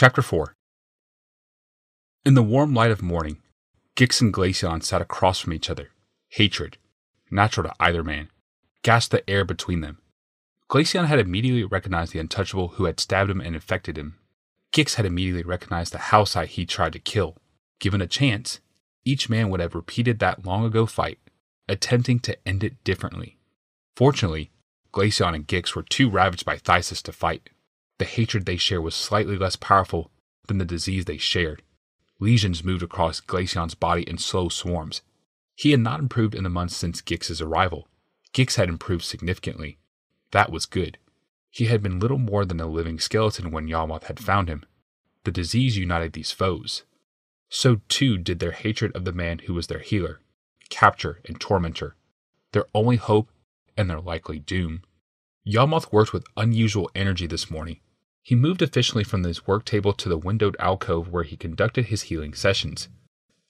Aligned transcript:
Chapter 0.00 0.22
4 0.22 0.54
In 2.24 2.34
the 2.34 2.42
warm 2.44 2.72
light 2.72 2.92
of 2.92 3.02
morning, 3.02 3.42
Gix 3.96 4.20
and 4.20 4.32
Glacian 4.32 4.80
sat 4.80 5.02
across 5.02 5.40
from 5.40 5.52
each 5.52 5.68
other. 5.68 5.88
Hatred, 6.28 6.78
natural 7.32 7.68
to 7.68 7.74
either 7.80 8.04
man, 8.04 8.28
gasped 8.84 9.10
the 9.10 9.28
air 9.28 9.44
between 9.44 9.80
them. 9.80 9.98
Glacian 10.70 11.06
had 11.06 11.18
immediately 11.18 11.64
recognized 11.64 12.12
the 12.12 12.20
untouchable 12.20 12.68
who 12.68 12.84
had 12.84 13.00
stabbed 13.00 13.28
him 13.28 13.40
and 13.40 13.56
infected 13.56 13.98
him. 13.98 14.20
Gix 14.72 14.94
had 14.94 15.04
immediately 15.04 15.42
recognized 15.42 15.92
the 15.92 15.98
housite 15.98 16.50
he 16.50 16.64
tried 16.64 16.92
to 16.92 17.00
kill. 17.00 17.36
Given 17.80 18.00
a 18.00 18.06
chance, 18.06 18.60
each 19.04 19.28
man 19.28 19.50
would 19.50 19.58
have 19.58 19.74
repeated 19.74 20.20
that 20.20 20.46
long 20.46 20.64
ago 20.64 20.86
fight, 20.86 21.18
attempting 21.68 22.20
to 22.20 22.38
end 22.46 22.62
it 22.62 22.84
differently. 22.84 23.36
Fortunately, 23.96 24.52
Glacian 24.92 25.34
and 25.34 25.48
Gix 25.48 25.74
were 25.74 25.82
too 25.82 26.08
ravaged 26.08 26.44
by 26.44 26.56
phthisis 26.56 27.02
to 27.02 27.10
fight. 27.10 27.50
The 27.98 28.04
hatred 28.04 28.46
they 28.46 28.56
shared 28.56 28.84
was 28.84 28.94
slightly 28.94 29.36
less 29.36 29.56
powerful 29.56 30.10
than 30.46 30.58
the 30.58 30.64
disease 30.64 31.04
they 31.04 31.18
shared. 31.18 31.62
Lesions 32.20 32.64
moved 32.64 32.82
across 32.82 33.20
Glacian's 33.20 33.74
body 33.74 34.02
in 34.02 34.18
slow 34.18 34.48
swarms. 34.48 35.02
He 35.56 35.72
had 35.72 35.80
not 35.80 36.00
improved 36.00 36.34
in 36.34 36.44
the 36.44 36.50
months 36.50 36.76
since 36.76 37.00
Gix's 37.00 37.40
arrival. 37.40 37.88
Gix 38.32 38.56
had 38.56 38.68
improved 38.68 39.04
significantly. 39.04 39.78
That 40.30 40.52
was 40.52 40.66
good. 40.66 40.98
He 41.50 41.66
had 41.66 41.82
been 41.82 41.98
little 41.98 42.18
more 42.18 42.44
than 42.44 42.60
a 42.60 42.66
living 42.66 43.00
skeleton 43.00 43.50
when 43.50 43.68
Yawgmoth 43.68 44.04
had 44.04 44.20
found 44.20 44.48
him. 44.48 44.64
The 45.24 45.32
disease 45.32 45.76
united 45.76 46.12
these 46.12 46.30
foes. 46.30 46.84
So 47.48 47.80
too 47.88 48.18
did 48.18 48.38
their 48.38 48.52
hatred 48.52 48.94
of 48.94 49.04
the 49.04 49.12
man 49.12 49.40
who 49.40 49.54
was 49.54 49.66
their 49.66 49.78
healer, 49.78 50.20
capture, 50.68 51.20
and 51.24 51.40
tormentor, 51.40 51.96
their 52.52 52.66
only 52.74 52.96
hope 52.96 53.30
and 53.76 53.88
their 53.88 54.00
likely 54.00 54.38
doom. 54.38 54.82
Yawgmoth 55.46 55.92
worked 55.92 56.12
with 56.12 56.26
unusual 56.36 56.90
energy 56.94 57.26
this 57.26 57.50
morning. 57.50 57.80
He 58.22 58.34
moved 58.34 58.62
efficiently 58.62 59.04
from 59.04 59.22
his 59.22 59.46
work 59.46 59.64
table 59.64 59.92
to 59.94 60.08
the 60.08 60.18
windowed 60.18 60.56
alcove 60.58 61.08
where 61.08 61.24
he 61.24 61.36
conducted 61.36 61.86
his 61.86 62.02
healing 62.02 62.34
sessions. 62.34 62.88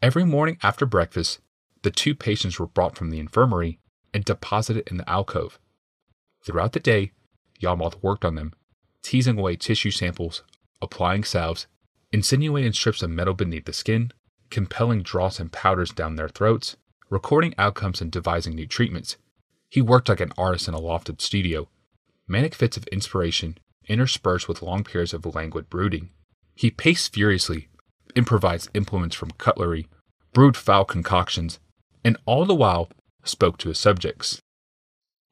Every 0.01 0.25
morning 0.25 0.59
after 0.63 0.87
breakfast, 0.87 1.41
the 1.83 1.91
two 1.91 2.15
patients 2.15 2.59
were 2.59 2.67
brought 2.67 2.97
from 2.97 3.11
the 3.11 3.19
infirmary 3.19 3.81
and 4.15 4.25
deposited 4.25 4.89
in 4.89 4.97
the 4.97 5.09
alcove. 5.09 5.59
Throughout 6.45 6.73
the 6.73 6.81
day, 6.81 7.13
Yawgmoth 7.61 8.03
worked 8.03 8.25
on 8.25 8.37
them, 8.37 8.53
teasing 9.03 9.39
away 9.39 9.57
tissue 9.57 9.91
samples, 9.91 10.43
applying 10.81 11.25
salves, 11.25 11.67
insinuating 12.13 12.73
strips 12.73 13.03
of 13.03 13.11
metal 13.11 13.35
beneath 13.35 13.65
the 13.65 13.73
skin, 13.73 14.13
compelling 14.51 15.03
drops 15.03 15.41
and 15.41 15.53
powders 15.53 15.91
down 15.91 16.17
their 16.17 16.29
throats, 16.29 16.77
recording 17.11 17.55
outcomes 17.59 18.01
and 18.01 18.13
devising 18.13 18.55
new 18.55 18.67
treatments. 18.67 19.17
He 19.69 19.83
worked 19.83 20.09
like 20.09 20.21
an 20.21 20.33
artist 20.39 20.69
in 20.69 20.75
a 20.75 20.81
lofted 20.81 21.21
studio, 21.21 21.69
manic 22.27 22.55
fits 22.55 22.77
of 22.77 22.87
inspiration 22.87 23.59
interspersed 23.89 24.49
with 24.49 24.63
long 24.63 24.85
periods 24.85 25.15
of 25.15 25.27
languid 25.27 25.69
brooding. 25.71 26.11
He 26.55 26.71
paced 26.71 27.15
furiously, 27.15 27.69
improvised 28.15 28.71
implements 28.75 29.17
from 29.17 29.31
cutlery, 29.33 29.89
brewed 30.33 30.57
foul 30.57 30.85
concoctions, 30.85 31.59
and 32.05 32.17
all 32.27 32.45
the 32.45 32.55
while 32.55 32.91
spoke 33.25 33.59
to 33.59 33.69
his 33.69 33.79
subjects. 33.79 34.41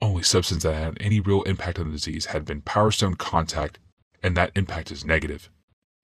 Only 0.03 0.23
substance 0.23 0.63
that 0.63 0.75
had 0.75 0.99
any 1.01 1.21
real 1.21 1.43
impact 1.43 1.79
on 1.79 1.87
the 1.87 1.93
disease 1.93 2.27
had 2.27 2.45
been 2.45 2.61
Power 2.61 2.91
Stone 2.91 3.15
contact, 3.15 3.79
and 4.23 4.37
that 4.37 4.53
impact 4.55 4.91
is 4.91 5.05
negative. 5.05 5.49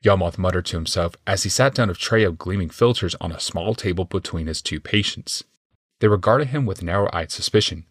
Yawgmoth 0.04 0.38
muttered 0.38 0.66
to 0.66 0.76
himself 0.76 1.14
as 1.26 1.44
he 1.44 1.48
sat 1.48 1.74
down 1.74 1.90
a 1.90 1.94
tray 1.94 2.24
of 2.24 2.38
gleaming 2.38 2.70
filters 2.70 3.14
on 3.20 3.30
a 3.30 3.38
small 3.38 3.74
table 3.74 4.04
between 4.04 4.46
his 4.46 4.60
two 4.60 4.80
patients. 4.80 5.44
They 6.00 6.08
regarded 6.08 6.48
him 6.48 6.66
with 6.66 6.82
narrow 6.82 7.08
eyed 7.12 7.30
suspicion. 7.30 7.84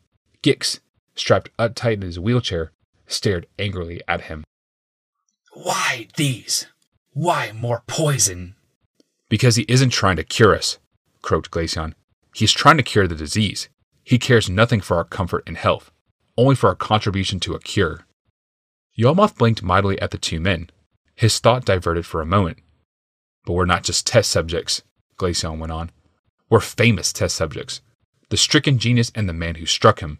Gix, 0.43 0.79
strapped 1.15 1.55
uptight 1.57 1.93
in 1.93 2.01
his 2.01 2.19
wheelchair, 2.19 2.71
stared 3.07 3.47
angrily 3.57 4.01
at 4.07 4.21
him. 4.21 4.43
Why 5.53 6.07
these? 6.15 6.67
Why 7.11 7.51
more 7.51 7.83
poison? 7.85 8.55
Because 9.27 9.57
he 9.57 9.65
isn't 9.67 9.89
trying 9.89 10.15
to 10.15 10.23
cure 10.23 10.55
us, 10.55 10.79
croaked 11.21 11.51
Glacian. 11.51 11.93
He's 12.33 12.53
trying 12.53 12.77
to 12.77 12.83
cure 12.83 13.07
the 13.07 13.15
disease. 13.15 13.67
He 14.03 14.17
cares 14.17 14.49
nothing 14.49 14.79
for 14.79 14.95
our 14.95 15.03
comfort 15.03 15.43
and 15.45 15.57
health, 15.57 15.91
only 16.37 16.55
for 16.55 16.67
our 16.67 16.75
contribution 16.75 17.39
to 17.41 17.53
a 17.53 17.59
cure. 17.59 18.05
Yawgmoth 18.97 19.37
blinked 19.37 19.61
mightily 19.61 20.01
at 20.01 20.11
the 20.11 20.17
two 20.17 20.39
men. 20.39 20.69
His 21.15 21.37
thought 21.39 21.65
diverted 21.65 22.05
for 22.05 22.21
a 22.21 22.25
moment. 22.25 22.59
But 23.45 23.53
we're 23.53 23.65
not 23.65 23.83
just 23.83 24.07
test 24.07 24.31
subjects, 24.31 24.83
Glacian 25.17 25.59
went 25.59 25.73
on. 25.73 25.91
We're 26.49 26.61
famous 26.61 27.11
test 27.11 27.35
subjects. 27.35 27.81
The 28.29 28.37
stricken 28.37 28.79
genius 28.79 29.11
and 29.15 29.27
the 29.27 29.33
man 29.33 29.55
who 29.55 29.65
struck 29.65 29.99
him. 29.99 30.19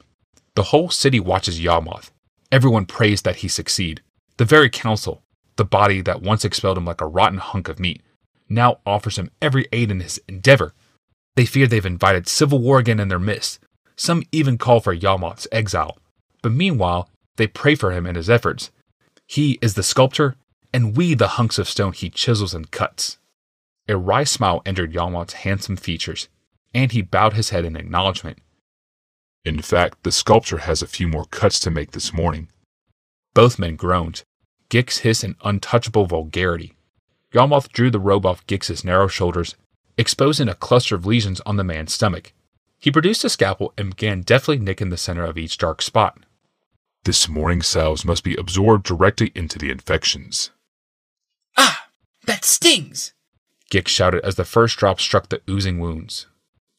The 0.56 0.63
whole 0.63 0.90
city 0.90 1.22
watches 1.22 1.62
Yawgmoth. 1.62 2.12
Everyone 2.52 2.86
prays 2.86 3.22
that 3.22 3.38
he 3.38 3.48
succeed. 3.48 4.02
The 4.41 4.46
very 4.46 4.72
council, 4.72 5.22
the 5.57 5.63
body 5.63 6.02
that 6.02 6.24
once 6.24 6.44
expelled 6.44 6.75
him 6.75 6.85
like 6.85 7.00
a 7.00 7.06
rotten 7.06 7.38
hunk 7.38 7.68
of 7.68 7.79
meat, 7.79 8.02
now 8.50 8.79
offers 8.88 9.19
him 9.19 9.29
every 9.40 9.68
aid 9.72 9.91
in 9.91 10.00
his 10.00 10.19
endeavor. 10.28 10.74
They 11.35 11.46
fear 11.46 11.68
they've 11.68 11.85
invited 11.85 12.28
civil 12.28 12.57
war 12.57 12.80
again 12.80 13.00
in 13.00 13.07
their 13.07 13.19
midst. 13.19 13.59
Some 13.96 14.24
even 14.31 14.57
call 14.57 14.80
for 14.80 14.96
Yawgmoth's 14.96 15.47
exile. 15.51 16.00
But 16.41 16.53
meanwhile, 16.53 17.07
they 17.35 17.46
pray 17.46 17.75
for 17.75 17.91
him 17.91 18.07
and 18.07 18.18
his 18.18 18.31
efforts. 18.31 18.72
He 19.28 19.59
is 19.62 19.75
the 19.75 19.84
sculptor, 19.84 20.38
and 20.74 20.97
we 20.97 21.13
the 21.13 21.38
hunks 21.38 21.59
of 21.59 21.69
stone 21.69 21.94
he 21.94 22.09
chisels 22.09 22.56
and 22.56 22.72
cuts. 22.72 23.19
A 23.88 23.96
wry 23.96 24.24
smile 24.24 24.63
entered 24.66 24.91
Yawgmoth's 24.91 25.34
handsome 25.34 25.78
features, 25.78 26.30
and 26.74 26.91
he 26.91 27.03
bowed 27.03 27.34
his 27.34 27.51
head 27.51 27.63
in 27.63 27.75
acknowledgement. 27.75 28.40
In 29.46 29.62
fact, 29.62 30.01
the 30.01 30.12
sculptor 30.12 30.57
has 30.57 30.81
a 30.81 30.88
few 30.88 31.07
more 31.07 31.25
cuts 31.25 31.59
to 31.59 31.69
make 31.69 31.91
this 31.91 32.12
morning. 32.12 32.47
Both 33.35 33.59
men 33.59 33.75
groaned. 33.75 34.24
Gix 34.72 35.00
hissed 35.00 35.26
in 35.26 35.36
untouchable 35.44 36.06
vulgarity. 36.06 36.74
Yawgmoth 37.34 37.72
drew 37.74 37.92
the 37.92 38.00
robe 38.00 38.26
off 38.26 38.48
Gix's 38.48 38.86
narrow 38.86 39.08
shoulders, 39.08 39.56
exposing 39.98 40.48
a 40.48 40.56
cluster 40.56 40.96
of 40.96 41.06
lesions 41.06 41.42
on 41.42 41.58
the 41.58 41.64
man's 41.64 41.94
stomach. 41.94 42.32
He 42.80 42.90
produced 42.90 43.26
a 43.26 43.30
scalpel 43.30 43.74
and 43.78 43.90
began 43.90 44.22
deftly 44.22 44.58
nicking 44.58 44.90
the 44.90 44.98
center 44.98 45.26
of 45.26 45.38
each 45.38 45.58
dark 45.58 45.81
spot. 45.81 46.20
This 47.04 47.28
morning's 47.28 47.68
salves 47.68 48.06
must 48.06 48.24
be 48.24 48.36
absorbed 48.36 48.86
directly 48.86 49.34
into 49.36 49.60
the 49.60 49.70
infections. 49.70 50.52
Ah, 51.58 51.88
that 52.26 52.46
stings! 52.46 53.14
Gix 53.70 53.90
shouted 53.90 54.24
as 54.24 54.36
the 54.36 54.46
first 54.46 54.78
drop 54.78 55.02
struck 55.02 55.28
the 55.28 55.42
oozing 55.50 55.80
wounds. 55.80 56.28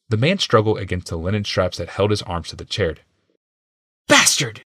The 0.09 0.17
man 0.17 0.39
struggled 0.39 0.79
against 0.79 1.09
the 1.09 1.17
linen 1.17 1.45
straps 1.45 1.77
that 1.77 1.91
held 1.91 2.11
his 2.11 2.23
arms 2.23 2.49
to 2.49 2.57
the 2.57 2.65
chair. 2.65 2.97
Bastard! 4.09 4.63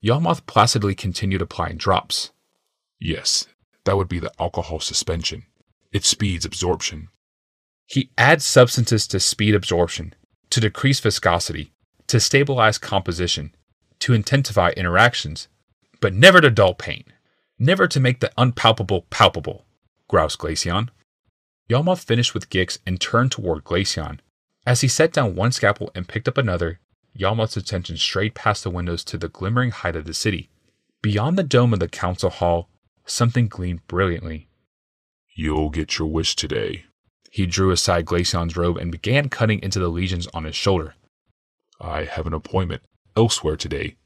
Yawgmoth 0.00 0.46
placidly 0.46 0.94
continued 0.94 1.42
applying 1.42 1.76
drops. 1.76 2.30
Yes, 3.00 3.46
that 3.84 3.96
would 3.96 4.08
be 4.08 4.18
the 4.18 4.32
alcohol 4.38 4.80
suspension. 4.80 5.44
It 5.92 6.04
speeds 6.04 6.44
absorption. 6.44 7.08
He 7.86 8.10
adds 8.18 8.44
substances 8.44 9.06
to 9.08 9.20
speed 9.20 9.54
absorption, 9.54 10.14
to 10.50 10.60
decrease 10.60 11.00
viscosity, 11.00 11.72
to 12.08 12.20
stabilize 12.20 12.78
composition, 12.78 13.54
to 14.00 14.12
intensify 14.12 14.70
interactions, 14.76 15.48
but 16.00 16.12
never 16.12 16.40
to 16.40 16.50
dull 16.50 16.74
pain, 16.74 17.04
never 17.58 17.86
to 17.88 18.00
make 18.00 18.20
the 18.20 18.32
unpalpable 18.36 19.06
palpable, 19.10 19.64
grouse 20.08 20.36
Glacian. 20.36 20.90
Yawgmoth 21.68 22.04
finished 22.04 22.34
with 22.34 22.50
Gix 22.50 22.78
and 22.86 23.00
turned 23.00 23.32
toward 23.32 23.64
Glacian. 23.64 24.20
As 24.66 24.80
he 24.80 24.88
set 24.88 25.12
down 25.12 25.34
one 25.34 25.52
scalpel 25.52 25.90
and 25.94 26.08
picked 26.08 26.28
up 26.28 26.38
another, 26.38 26.80
Yawgmoth's 27.18 27.56
attention 27.56 27.96
strayed 27.96 28.34
past 28.34 28.64
the 28.64 28.70
windows 28.70 29.02
to 29.04 29.18
the 29.18 29.28
glimmering 29.28 29.70
height 29.70 29.96
of 29.96 30.04
the 30.04 30.14
city. 30.14 30.50
Beyond 31.02 31.38
the 31.38 31.42
dome 31.42 31.72
of 31.72 31.80
the 31.80 31.88
council 31.88 32.30
hall, 32.30 32.68
something 33.10 33.48
gleamed 33.48 33.86
brilliantly. 33.86 34.48
You'll 35.34 35.70
get 35.70 35.98
your 35.98 36.08
wish 36.08 36.36
today. 36.36 36.84
He 37.30 37.46
drew 37.46 37.70
aside 37.70 38.06
Glacian's 38.06 38.56
robe 38.56 38.76
and 38.76 38.90
began 38.90 39.28
cutting 39.28 39.62
into 39.62 39.78
the 39.78 39.88
lesions 39.88 40.26
on 40.34 40.44
his 40.44 40.56
shoulder. 40.56 40.94
I 41.80 42.04
have 42.04 42.26
an 42.26 42.32
appointment 42.32 42.82
elsewhere 43.16 43.56
today. 43.56 43.96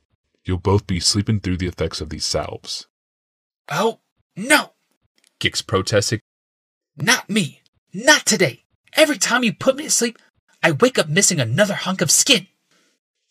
You'll 0.45 0.59
both 0.59 0.87
be 0.87 1.01
sleeping 1.01 1.41
through 1.41 1.59
the 1.59 1.69
effects 1.69 2.01
of 2.01 2.11
these 2.11 2.27
salves. 2.27 2.87
Oh, 3.71 4.01
no! 4.37 4.73
Gix 5.41 5.65
protested. 5.67 6.21
Not 6.97 7.31
me! 7.31 7.63
Not 7.95 8.27
today! 8.27 8.65
Every 8.95 9.19
time 9.19 9.45
you 9.45 9.55
put 9.55 9.77
me 9.77 9.85
to 9.85 9.91
sleep, 9.91 10.19
I 10.63 10.73
wake 10.73 10.99
up 10.99 11.09
missing 11.09 11.41
another 11.41 11.75
hunk 11.75 12.03
of 12.03 12.11
skin. 12.11 12.49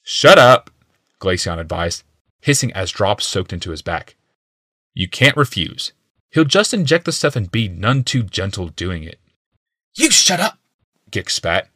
Shut 0.03 0.39
up, 0.39 0.71
Glacian 1.19 1.59
advised, 1.59 2.03
hissing 2.41 2.71
as 2.73 2.91
drops 2.91 3.27
soaked 3.27 3.53
into 3.53 3.71
his 3.71 3.81
back. 3.81 4.15
You 4.93 5.07
can't 5.07 5.37
refuse. 5.37 5.93
He'll 6.31 6.45
just 6.45 6.73
inject 6.73 7.05
the 7.05 7.11
stuff 7.11 7.35
and 7.35 7.51
be 7.51 7.67
none 7.67 8.03
too 8.03 8.23
gentle 8.23 8.69
doing 8.69 9.03
it. 9.03 9.19
You 9.95 10.09
shut 10.09 10.39
up! 10.39 10.57
Gix 11.11 11.31
spat. 11.31 11.67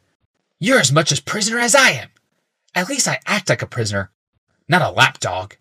You're 0.58 0.80
as 0.80 0.92
much 0.92 1.12
a 1.12 1.22
prisoner 1.22 1.58
as 1.58 1.74
I 1.74 1.90
am. 1.90 2.08
At 2.74 2.88
least 2.88 3.08
I 3.08 3.20
act 3.26 3.48
like 3.48 3.62
a 3.62 3.66
prisoner, 3.66 4.10
not 4.68 4.82
a 4.82 4.90
lapdog. 4.90 5.54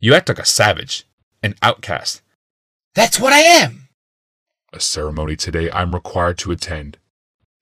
You 0.00 0.14
act 0.14 0.28
like 0.28 0.38
a 0.38 0.44
savage, 0.44 1.06
an 1.42 1.54
outcast. 1.62 2.22
That's 2.94 3.20
what 3.20 3.32
I 3.32 3.40
am! 3.40 3.88
A 4.72 4.80
ceremony 4.80 5.36
today 5.36 5.70
I'm 5.70 5.94
required 5.94 6.38
to 6.38 6.50
attend. 6.50 6.98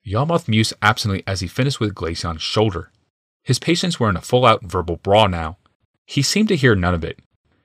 Yawgmoth 0.05 0.47
mused 0.47 0.73
absently 0.81 1.23
as 1.27 1.41
he 1.41 1.47
finished 1.47 1.79
with 1.79 1.95
Glacian's 1.95 2.41
shoulder. 2.41 2.91
His 3.43 3.59
patients 3.59 3.99
were 3.99 4.09
in 4.09 4.17
a 4.17 4.21
full 4.21 4.45
out 4.45 4.63
verbal 4.63 4.97
brawl 4.97 5.27
now. 5.27 5.57
He 6.05 6.21
seemed 6.21 6.49
to 6.49 6.55
hear 6.55 6.75
none 6.75 6.93
of 6.93 7.03
it. 7.03 7.19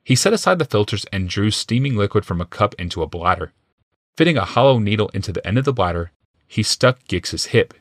He 0.04 0.16
set 0.16 0.32
aside 0.32 0.58
the 0.58 0.64
filters 0.64 1.06
and 1.12 1.28
drew 1.28 1.50
steaming 1.50 1.96
liquid 1.96 2.24
from 2.24 2.40
a 2.40 2.46
cup 2.46 2.74
into 2.78 3.02
a 3.02 3.06
bladder. 3.06 3.52
Fitting 4.16 4.36
a 4.36 4.44
hollow 4.44 4.78
needle 4.78 5.08
into 5.14 5.32
the 5.32 5.46
end 5.46 5.58
of 5.58 5.64
the 5.64 5.72
bladder, 5.72 6.10
he 6.46 6.62
stuck 6.62 7.04
Gix's 7.04 7.46
hip. 7.46 7.72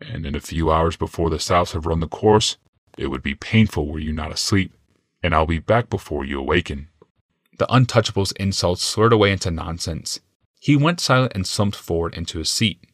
And 0.00 0.26
in 0.26 0.34
a 0.34 0.40
few 0.40 0.70
hours 0.70 0.96
before 0.96 1.30
the 1.30 1.38
salves 1.38 1.72
have 1.72 1.86
run 1.86 2.00
the 2.00 2.08
course, 2.08 2.56
it 2.98 3.06
would 3.06 3.22
be 3.22 3.34
painful 3.34 3.86
were 3.86 3.98
you 3.98 4.12
not 4.12 4.32
asleep, 4.32 4.72
and 5.22 5.34
I'll 5.34 5.46
be 5.46 5.58
back 5.58 5.88
before 5.88 6.24
you 6.24 6.38
awaken. 6.38 6.88
The 7.58 7.72
untouchable's 7.72 8.32
insults 8.32 8.82
slurred 8.82 9.12
away 9.12 9.32
into 9.32 9.50
nonsense. 9.50 10.20
He 10.60 10.76
went 10.76 11.00
silent 11.00 11.32
and 11.34 11.46
slumped 11.46 11.76
forward 11.76 12.14
into 12.14 12.38
his 12.38 12.50
seat. 12.50 12.84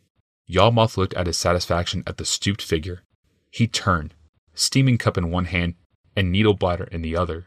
Yawgmoth 0.46 0.96
looked 0.96 1.14
at 1.14 1.26
his 1.26 1.38
satisfaction 1.38 2.02
at 2.06 2.19
the 2.19 2.25
stooped 2.25 2.62
figure. 2.62 3.02
He 3.50 3.67
turned, 3.67 4.14
steaming 4.55 4.99
cup 4.99 5.17
in 5.17 5.31
one 5.31 5.46
hand 5.46 5.75
and 6.14 6.31
needle 6.31 6.55
bladder 6.55 6.85
in 6.85 7.02
the 7.02 7.17
other. 7.17 7.46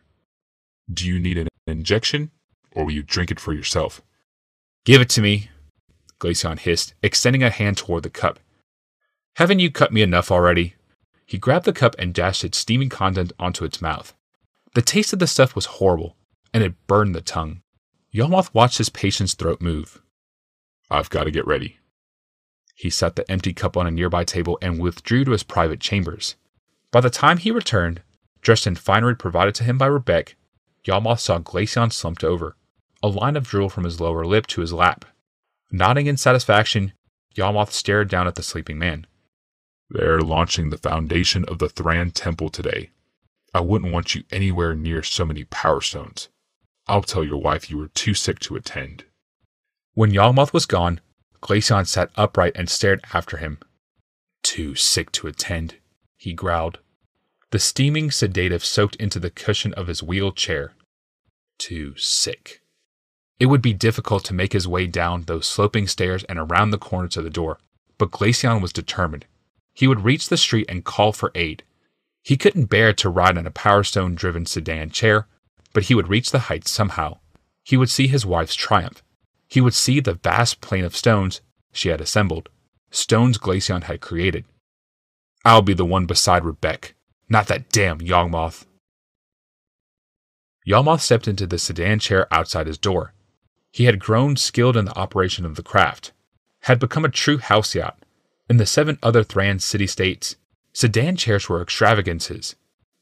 Do 0.91 1.05
you 1.05 1.19
need 1.19 1.37
an 1.37 1.47
injection, 1.65 2.31
or 2.71 2.85
will 2.85 2.93
you 2.93 3.03
drink 3.03 3.31
it 3.31 3.39
for 3.39 3.53
yourself? 3.53 4.01
Give 4.85 5.01
it 5.01 5.09
to 5.09 5.21
me, 5.21 5.49
Glacian 6.19 6.59
hissed, 6.59 6.93
extending 7.03 7.43
a 7.43 7.49
hand 7.49 7.77
toward 7.77 8.03
the 8.03 8.09
cup. 8.09 8.39
Haven't 9.35 9.59
you 9.59 9.69
cut 9.69 9.91
me 9.91 10.01
enough 10.01 10.31
already? 10.31 10.75
He 11.25 11.37
grabbed 11.37 11.65
the 11.65 11.73
cup 11.73 11.95
and 11.99 12.13
dashed 12.13 12.43
its 12.43 12.57
steaming 12.57 12.89
content 12.89 13.33
onto 13.37 13.65
its 13.65 13.81
mouth. 13.81 14.13
The 14.73 14.81
taste 14.81 15.11
of 15.11 15.19
the 15.19 15.27
stuff 15.27 15.55
was 15.55 15.65
horrible, 15.65 16.15
and 16.53 16.63
it 16.63 16.87
burned 16.87 17.13
the 17.13 17.21
tongue. 17.21 17.61
Yawgmoth 18.13 18.53
watched 18.53 18.77
his 18.77 18.89
patient's 18.89 19.33
throat 19.33 19.61
move. 19.61 20.01
I've 20.89 21.09
got 21.09 21.25
to 21.25 21.31
get 21.31 21.45
ready. 21.45 21.77
He 22.73 22.89
set 22.89 23.15
the 23.15 23.29
empty 23.29 23.53
cup 23.53 23.75
on 23.75 23.87
a 23.87 23.91
nearby 23.91 24.23
table 24.23 24.57
and 24.61 24.79
withdrew 24.79 25.25
to 25.25 25.31
his 25.31 25.43
private 25.43 25.81
chambers. 25.81 26.35
By 26.91 27.01
the 27.01 27.09
time 27.09 27.37
he 27.37 27.51
returned, 27.51 28.01
dressed 28.41 28.65
in 28.65 28.75
finery 28.75 29.15
provided 29.15 29.53
to 29.55 29.63
him 29.65 29.77
by 29.77 29.87
Rebecca, 29.87 30.33
Yawgmoth 30.87 31.19
saw 31.19 31.39
Glacian 31.39 31.91
slumped 31.91 32.23
over, 32.23 32.55
a 33.03 33.09
line 33.09 33.35
of 33.35 33.47
drool 33.47 33.69
from 33.69 33.83
his 33.83 33.99
lower 33.99 34.25
lip 34.25 34.47
to 34.47 34.61
his 34.61 34.73
lap. 34.73 35.05
Nodding 35.69 36.07
in 36.07 36.17
satisfaction, 36.17 36.93
Yawgmoth 37.35 37.71
stared 37.71 38.09
down 38.09 38.25
at 38.27 38.35
the 38.35 38.43
sleeping 38.43 38.79
man. 38.79 39.05
They're 39.89 40.21
launching 40.21 40.69
the 40.69 40.77
foundation 40.77 41.45
of 41.45 41.59
the 41.59 41.69
Thran 41.69 42.11
Temple 42.11 42.49
today. 42.49 42.91
I 43.53 43.59
wouldn't 43.59 43.93
want 43.93 44.15
you 44.15 44.23
anywhere 44.31 44.75
near 44.75 45.03
so 45.03 45.25
many 45.25 45.43
power 45.45 45.81
stones. 45.81 46.29
I'll 46.87 47.03
tell 47.03 47.23
your 47.23 47.41
wife 47.41 47.69
you 47.69 47.77
were 47.77 47.89
too 47.89 48.13
sick 48.13 48.39
to 48.39 48.55
attend. 48.55 49.03
When 49.93 50.11
Yawgmoth 50.11 50.53
was 50.53 50.65
gone, 50.65 51.01
Glacian 51.41 51.85
sat 51.85 52.11
upright 52.15 52.53
and 52.55 52.69
stared 52.69 53.03
after 53.13 53.37
him. 53.37 53.59
Too 54.41 54.75
sick 54.75 55.11
to 55.13 55.27
attend, 55.27 55.75
he 56.15 56.33
growled. 56.33 56.79
The 57.51 57.59
steaming 57.59 58.11
sedative 58.11 58.63
soaked 58.63 58.95
into 58.97 59.19
the 59.19 59.29
cushion 59.29 59.73
of 59.73 59.87
his 59.87 60.03
wheeled 60.03 60.35
chair. 60.35 60.73
Too 61.57 61.95
sick. 61.97 62.61
It 63.39 63.47
would 63.47 63.61
be 63.61 63.73
difficult 63.73 64.23
to 64.25 64.33
make 64.33 64.53
his 64.53 64.67
way 64.67 64.87
down 64.87 65.23
those 65.23 65.45
sloping 65.45 65.87
stairs 65.87 66.23
and 66.23 66.39
around 66.39 66.71
the 66.71 66.77
corner 66.77 67.07
to 67.09 67.21
the 67.21 67.29
door, 67.29 67.59
but 67.97 68.11
Glacian 68.11 68.61
was 68.61 68.73
determined. 68.73 69.25
He 69.73 69.87
would 69.87 70.03
reach 70.03 70.29
the 70.29 70.37
street 70.37 70.65
and 70.69 70.83
call 70.83 71.11
for 71.11 71.31
aid. 71.35 71.63
He 72.23 72.37
couldn't 72.37 72.65
bear 72.65 72.93
to 72.93 73.09
ride 73.09 73.37
in 73.37 73.45
a 73.45 73.51
Power 73.51 73.83
Stone 73.83 74.15
driven 74.15 74.45
sedan 74.45 74.89
chair, 74.89 75.27
but 75.73 75.83
he 75.83 75.95
would 75.95 76.09
reach 76.09 76.31
the 76.31 76.47
heights 76.49 76.71
somehow. 76.71 77.19
He 77.63 77.77
would 77.77 77.89
see 77.89 78.07
his 78.07 78.25
wife's 78.25 78.55
triumph. 78.55 79.03
He 79.47 79.61
would 79.61 79.73
see 79.73 79.99
the 79.99 80.15
vast 80.15 80.59
plain 80.61 80.83
of 80.83 80.95
stones 80.95 81.41
she 81.71 81.89
had 81.89 82.01
assembled, 82.01 82.49
stones 82.91 83.37
Glacian 83.37 83.83
had 83.83 84.01
created. 84.01 84.45
I'll 85.45 85.61
be 85.61 85.73
the 85.73 85.85
one 85.85 86.05
beside 86.05 86.43
Rebecca, 86.43 86.93
not 87.29 87.47
that 87.47 87.69
damn 87.69 87.99
Yawgmoth. 87.99 88.65
Yawgmoth 90.67 90.99
stepped 90.99 91.29
into 91.29 91.47
the 91.47 91.57
sedan 91.57 91.97
chair 91.97 92.27
outside 92.29 92.67
his 92.67 92.77
door. 92.77 93.13
He 93.71 93.85
had 93.85 93.99
grown 93.99 94.35
skilled 94.35 94.75
in 94.75 94.83
the 94.83 94.97
operation 94.97 95.45
of 95.45 95.55
the 95.55 95.63
craft, 95.63 96.11
had 96.63 96.77
become 96.77 97.05
a 97.05 97.09
true 97.09 97.37
Housite. 97.37 97.93
In 98.49 98.57
the 98.57 98.65
seven 98.65 98.99
other 99.01 99.23
Thran 99.23 99.59
city 99.59 99.87
states, 99.87 100.35
sedan 100.73 101.15
chairs 101.15 101.47
were 101.47 101.61
extravagances. 101.61 102.55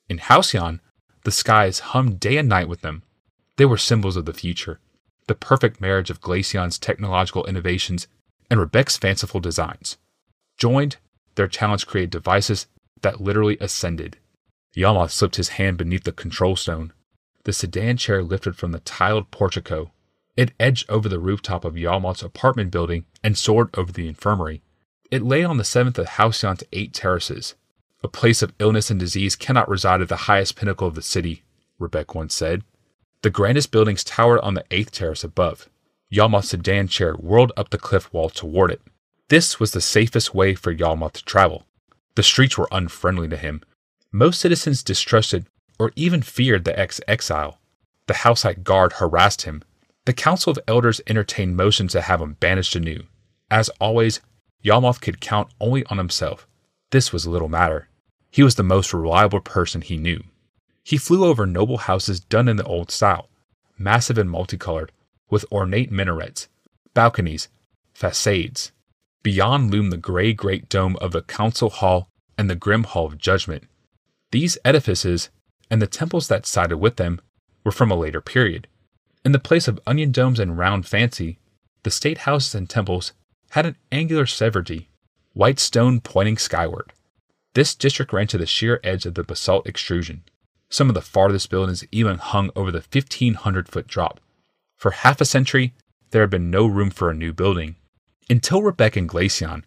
In 0.08 0.20
Halcyon, 0.20 0.80
the 1.24 1.32
skies 1.32 1.80
hummed 1.80 2.20
day 2.20 2.38
and 2.38 2.48
night 2.48 2.70
with 2.70 2.82
them. 2.82 3.02
They 3.58 3.66
were 3.66 3.78
symbols 3.78 4.16
of 4.16 4.26
the 4.26 4.34
future, 4.34 4.80
the 5.26 5.34
perfect 5.34 5.82
marriage 5.82 6.12
of 6.12 6.22
Glacian's 6.22 6.78
technological 6.78 7.46
innovations 7.48 8.08
and 8.52 8.60
Rebecca's 8.60 8.98
fanciful 8.98 9.40
designs. 9.40 9.98
Joined, 10.58 10.98
their 11.34 11.48
talents 11.48 11.84
created 11.84 12.12
devices 12.12 12.68
that 13.02 13.22
literally 13.22 13.58
ascended. 13.60 14.18
Yawgmoth 14.76 15.12
slipped 15.12 15.38
his 15.38 15.50
hand 15.50 15.78
beneath 15.78 16.04
the 16.04 16.12
control 16.12 16.56
stone. 16.56 16.94
The 17.46 17.54
sedan 17.54 17.96
chair 17.98 18.24
lifted 18.24 18.58
from 18.58 18.72
the 18.72 18.80
tiled 18.80 19.32
portico. 19.32 19.92
It 20.36 20.52
edged 20.60 20.90
over 20.90 21.08
the 21.08 21.20
rooftop 21.20 21.64
of 21.64 21.76
Yawgmoth's 21.76 22.24
apartment 22.24 22.72
building 22.72 23.06
and 23.24 23.38
soared 23.38 23.70
over 23.78 23.92
the 23.92 24.08
infirmary. 24.08 24.64
It 25.12 25.24
lay 25.24 25.44
on 25.44 25.58
the 25.58 25.64
seventh 25.64 26.00
of 26.00 26.08
Halcyon's 26.08 26.64
eight 26.74 26.94
terraces. 26.94 27.54
A 28.04 28.08
place 28.08 28.42
of 28.42 28.54
illness 28.60 28.90
and 28.90 29.00
disease 29.00 29.36
cannot 29.36 29.70
reside 29.70 30.02
at 30.02 30.10
the 30.10 30.26
highest 30.28 30.56
pinnacle 30.56 30.88
of 30.88 30.96
the 30.96 31.04
city, 31.04 31.44
Rebecca 31.78 32.18
once 32.18 32.36
said. 32.36 32.64
The 33.22 33.30
grandest 33.30 33.72
buildings 33.72 34.04
towered 34.04 34.42
on 34.42 34.56
the 34.56 34.66
eighth 34.72 34.92
terrace 34.92 35.24
above. 35.24 35.70
Yawgmoth's 36.12 36.50
sedan 36.50 36.88
chair 36.88 37.14
whirled 37.14 37.52
up 37.56 37.70
the 37.70 37.78
cliff 37.78 38.12
wall 38.12 38.30
toward 38.30 38.72
it. 38.72 38.82
This 39.30 39.60
was 39.60 39.72
the 39.72 39.82
safest 39.82 40.34
way 40.34 40.56
for 40.56 40.74
Yawgmoth 40.74 41.14
to 41.14 41.26
travel. 41.26 41.66
The 42.16 42.24
streets 42.24 42.58
were 42.58 42.68
unfriendly 42.72 43.28
to 43.30 43.38
him. 43.38 43.62
Most 44.12 44.40
citizens 44.40 44.82
distrusted 44.82 45.46
or 45.78 45.92
even 45.96 46.22
feared 46.22 46.64
the 46.64 46.78
ex 46.78 47.02
exile. 47.08 47.60
The 48.08 48.16
Housite 48.16 48.64
guard 48.64 48.94
harassed 48.94 49.44
him. 49.44 49.64
The 50.06 50.14
Council 50.14 50.52
of 50.52 50.60
Elders 50.68 51.02
entertained 51.08 51.58
motions 51.58 51.94
to 51.94 52.02
have 52.02 52.22
him 52.22 52.38
banished 52.40 52.76
anew. 52.76 53.04
As 53.50 53.70
always, 53.80 54.22
Yawgmoth 54.64 55.02
could 55.02 55.22
count 55.22 55.50
only 55.60 55.86
on 55.88 55.98
himself. 55.98 56.48
This 56.92 57.12
was 57.12 57.28
little 57.28 57.50
matter. 57.50 57.90
He 58.32 58.44
was 58.44 58.56
the 58.56 58.64
most 58.64 58.94
reliable 58.94 59.40
person 59.40 59.82
he 59.82 59.98
knew. 59.98 60.24
He 60.84 60.98
flew 60.98 61.26
over 61.26 61.46
noble 61.46 61.80
houses 61.80 62.20
done 62.20 62.48
in 62.48 62.58
the 62.58 62.64
old 62.64 62.92
style, 62.92 63.30
massive 63.78 64.18
and 64.18 64.30
multicolored, 64.30 64.92
with 65.30 65.46
ornate 65.52 65.92
minarets, 65.92 66.48
balconies, 66.94 67.48
facades. 67.94 68.72
Beyond 69.24 69.72
loomed 69.72 69.92
the 69.92 69.98
gray 69.98 70.34
great 70.34 70.70
dome 70.70 70.96
of 70.98 71.12
the 71.12 71.24
council 71.24 71.70
hall 71.70 72.10
and 72.38 72.50
the 72.50 72.56
grim 72.56 72.84
hall 72.84 73.08
of 73.08 73.18
judgment. 73.18 73.64
These 74.32 74.58
edifices, 74.64 75.30
and 75.70 75.82
the 75.82 75.88
temples 75.88 76.28
that 76.28 76.46
sided 76.46 76.78
with 76.78 76.98
them, 76.98 77.20
were 77.64 77.72
from 77.72 77.92
a 77.92 77.96
later 77.96 78.22
period. 78.22 78.68
In 79.24 79.32
the 79.32 79.40
place 79.40 79.68
of 79.68 79.80
onion 79.88 80.12
domes 80.12 80.40
and 80.40 80.58
round 80.58 80.86
fancy, 80.86 81.40
the 81.84 81.92
state 81.92 82.20
houses 82.20 82.56
and 82.56 82.70
temples 82.70 83.14
had 83.52 83.66
an 83.66 83.76
angular 83.92 84.26
severity, 84.26 84.90
white 85.34 85.60
stone 85.60 86.00
pointing 86.02 86.38
skyward. 86.38 86.94
This 87.54 87.74
district 87.74 88.12
ran 88.12 88.28
to 88.28 88.38
the 88.38 88.46
sheer 88.46 88.80
edge 88.84 89.06
of 89.06 89.16
the 89.16 89.24
basalt 89.24 89.66
extrusion. 89.66 90.24
Some 90.70 90.90
of 90.90 90.94
the 90.94 91.02
farthest 91.02 91.50
buildings 91.50 91.86
even 91.92 92.18
hung 92.18 92.50
over 92.56 92.72
the 92.72 92.80
1500 92.80 93.70
foot 93.70 93.88
drop. 93.88 94.20
For 94.76 94.92
half 94.92 95.22
a 95.22 95.26
century, 95.26 95.74
there 96.12 96.22
had 96.22 96.30
been 96.30 96.52
no 96.52 96.66
room 96.66 96.90
for 96.90 97.10
a 97.10 97.14
new 97.14 97.34
building. 97.34 97.76
Until 98.30 98.62
Rebecca 98.62 99.00
and 99.00 99.10
Glacian, 99.10 99.64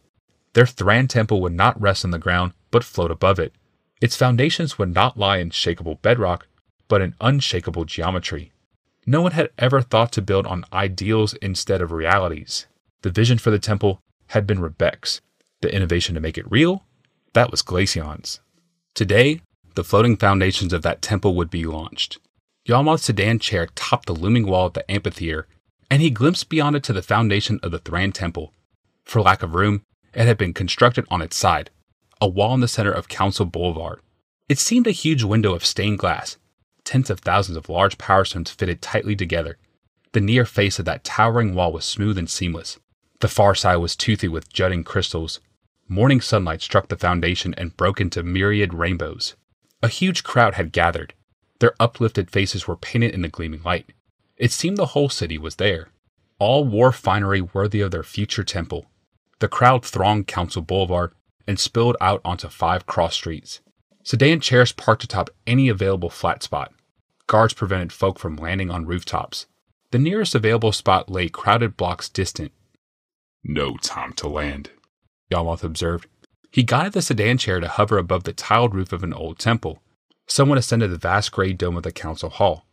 their 0.53 0.67
Thran 0.67 1.09
temple 1.09 1.41
would 1.41 1.53
not 1.53 1.81
rest 1.81 2.05
on 2.05 2.11
the 2.11 2.19
ground, 2.19 2.53
but 2.71 2.85
float 2.85 3.11
above 3.11 3.39
it. 3.39 3.55
Its 4.01 4.17
foundations 4.17 4.79
would 4.79 4.95
not 4.95 5.17
lie 5.17 5.39
in 5.39 5.51
shakable 5.51 6.01
bedrock, 6.03 6.47
but 6.87 7.01
in 7.01 7.15
unshakable 7.21 7.85
geometry. 7.85 8.53
No 9.07 9.23
one 9.23 9.33
had 9.33 9.51
ever 9.59 9.81
thought 9.81 10.13
to 10.13 10.23
build 10.23 10.47
on 10.47 10.65
ideals 10.73 11.35
instead 11.35 11.81
of 11.81 11.93
realities. 11.93 12.67
The 13.03 13.11
vision 13.11 13.39
for 13.39 13.51
the 13.51 13.59
temple 13.59 14.01
had 14.29 14.47
been 14.47 14.61
Rebecca's. 14.61 15.21
The 15.61 15.75
innovation 15.75 16.15
to 16.15 16.21
make 16.21 16.39
it 16.39 16.51
real, 16.51 16.85
that 17.33 17.51
was 17.51 17.63
Glacian's. 17.63 18.41
Today, 18.95 19.41
the 19.75 19.85
floating 19.85 20.17
foundations 20.17 20.73
of 20.73 20.83
that 20.83 21.03
temple 21.03 21.35
would 21.35 21.51
be 21.51 21.65
launched. 21.65 22.19
Yawgmoth's 22.65 23.05
sedan 23.05 23.39
chair 23.39 23.69
topped 23.75 24.07
the 24.07 24.15
looming 24.15 24.47
wall 24.47 24.67
of 24.67 24.75
the 24.75 24.89
amphitheater, 24.91 25.47
and 25.91 26.03
he 26.03 26.11
glimpsed 26.11 26.49
beyond 26.49 26.77
it 26.77 26.83
to 26.85 26.93
the 26.93 27.03
foundation 27.03 27.59
of 27.63 27.71
the 27.71 27.79
Thran 27.79 28.13
temple. 28.13 28.53
For 29.05 29.23
lack 29.23 29.43
of 29.43 29.55
room, 29.55 29.83
it 30.15 30.27
had 30.27 30.37
been 30.37 30.53
constructed 30.53 31.07
on 31.11 31.23
its 31.23 31.37
side, 31.37 31.71
a 32.21 32.29
wall 32.29 32.55
in 32.55 32.61
the 32.61 32.69
center 32.69 32.93
of 32.93 33.09
Council 33.09 33.47
Boulevard. 33.47 34.01
It 34.49 34.59
seemed 34.59 34.87
a 34.87 34.93
huge 34.93 35.23
window 35.23 35.55
of 35.55 35.65
stained 35.65 35.99
glass, 35.99 36.37
tens 36.85 37.11
of 37.11 37.21
thousands 37.21 37.57
of 37.57 37.69
large 37.69 37.99
power 37.99 38.25
stones 38.25 38.51
fitted 38.51 38.81
tightly 38.81 39.15
together. 39.15 39.59
The 40.13 40.21
near 40.21 40.45
face 40.45 40.79
of 40.79 40.85
that 40.87 41.05
towering 41.05 41.55
wall 41.55 41.73
was 41.73 41.85
smooth 41.85 42.19
and 42.19 42.29
seamless. 42.29 42.79
The 43.21 43.29
far 43.29 43.55
side 43.55 43.77
was 43.77 43.95
toothy 43.95 44.29
with 44.29 44.53
jutting 44.53 44.85
crystals. 44.85 45.41
Morning 45.87 46.21
sunlight 46.21 46.63
struck 46.63 46.89
the 46.89 46.97
foundation 46.97 47.55
and 47.55 47.77
broke 47.77 48.01
into 48.01 48.23
myriad 48.23 48.73
rainbows. 48.73 49.37
A 49.83 49.89
huge 49.89 50.25
crowd 50.25 50.55
had 50.55 50.73
gathered. 50.73 51.15
Their 51.59 51.75
uplifted 51.79 52.31
faces 52.31 52.67
were 52.67 52.77
painted 52.77 53.13
in 53.13 53.23
the 53.23 53.29
gleaming 53.29 53.63
light. 53.63 53.93
It 54.37 54.53
seemed 54.53 54.77
the 54.77 54.87
whole 54.87 55.09
city 55.09 55.37
was 55.37 55.57
there. 55.57 55.89
All 56.39 56.65
wore 56.65 56.93
finery 56.93 57.41
worthy 57.41 57.81
of 57.81 57.91
their 57.91 58.03
future 58.03 58.45
temple. 58.45 58.87
The 59.41 59.49
crowd 59.49 59.85
thronged 59.85 60.27
Council 60.27 60.63
Boulevard 60.63 61.13
and 61.49 61.59
spilled 61.59 61.97
out 62.01 62.21
onto 62.25 62.49
five 62.49 62.87
cross 62.87 63.15
streets. 63.15 63.61
Sedan 64.05 64.41
chairs 64.41 64.71
parked 64.71 65.03
atop 65.03 65.31
any 65.47 65.69
available 65.69 66.11
flat 66.11 66.43
spot. 66.43 66.73
Guards 67.27 67.55
prevented 67.55 67.93
folk 67.93 68.19
from 68.19 68.37
landing 68.37 68.71
on 68.71 68.87
rooftops. 68.87 69.47
The 69.91 69.99
nearest 69.99 70.35
available 70.35 70.73
spot 70.73 71.11
lay 71.11 71.29
crowded 71.29 71.77
blocks 71.77 72.11
distant. 72.11 72.53
No 73.43 73.77
time 73.79 74.13
to 74.15 74.29
land. 74.29 74.71
Yawgmoth 75.31 75.65
observed. 75.65 76.07
He 76.51 76.63
guided 76.63 76.93
the 76.93 77.03
sedan 77.03 77.39
chair 77.39 77.61
to 77.61 77.69
hover 77.69 77.97
above 77.97 78.25
the 78.25 78.33
tiled 78.35 78.75
roof 78.75 78.93
of 78.93 79.03
an 79.03 79.15
old 79.15 79.39
temple. 79.39 79.83
Someone 80.27 80.59
ascended 80.59 80.91
the 80.91 80.99
vast 80.99 81.33
gray 81.33 81.55
dome 81.55 81.77
of 81.77 81.83
the 81.83 81.93
council 81.93 82.29
hall. 82.29 82.67